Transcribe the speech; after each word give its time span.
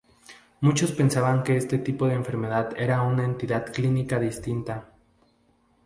Muchos 0.61 0.93
pensaban 0.93 1.43
que 1.43 1.57
este 1.57 1.77
tipo 1.77 2.07
de 2.07 2.15
enfermedad 2.15 2.73
era 2.75 3.03
una 3.03 3.23
entidad 3.23 3.71
clínica 3.71 4.17
distinta. 4.19 4.89